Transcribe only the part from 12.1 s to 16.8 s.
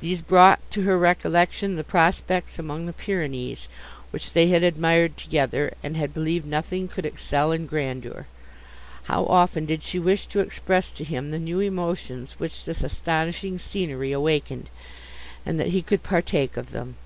which this astonishing scenery awakened, and that he could partake of